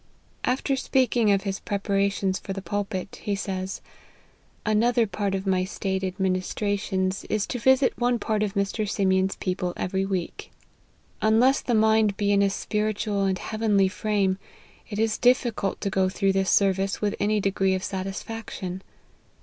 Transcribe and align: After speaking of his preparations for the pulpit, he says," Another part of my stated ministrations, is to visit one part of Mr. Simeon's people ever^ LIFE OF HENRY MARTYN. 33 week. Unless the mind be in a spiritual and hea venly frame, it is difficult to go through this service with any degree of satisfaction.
After 0.43 0.75
speaking 0.75 1.31
of 1.31 1.43
his 1.43 1.59
preparations 1.59 2.39
for 2.39 2.53
the 2.53 2.61
pulpit, 2.63 3.19
he 3.21 3.35
says," 3.35 3.81
Another 4.75 5.05
part 5.05 5.35
of 5.35 5.45
my 5.45 5.63
stated 5.63 6.19
ministrations, 6.19 7.23
is 7.25 7.45
to 7.45 7.59
visit 7.59 7.95
one 7.99 8.17
part 8.17 8.41
of 8.41 8.55
Mr. 8.55 8.89
Simeon's 8.89 9.35
people 9.35 9.73
ever^ 9.73 9.73
LIFE 9.73 9.73
OF 9.75 9.91
HENRY 9.91 10.03
MARTYN. 10.05 10.17
33 10.17 10.21
week. 10.23 10.51
Unless 11.21 11.61
the 11.61 11.75
mind 11.75 12.17
be 12.17 12.31
in 12.31 12.41
a 12.41 12.49
spiritual 12.49 13.25
and 13.25 13.37
hea 13.37 13.57
venly 13.57 13.91
frame, 13.91 14.39
it 14.89 14.97
is 14.97 15.19
difficult 15.19 15.79
to 15.81 15.91
go 15.91 16.09
through 16.09 16.33
this 16.33 16.49
service 16.49 16.99
with 16.99 17.13
any 17.19 17.39
degree 17.39 17.75
of 17.75 17.83
satisfaction. 17.83 18.81